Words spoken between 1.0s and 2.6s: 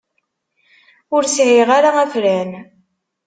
Ur sɛiɣ ara afran.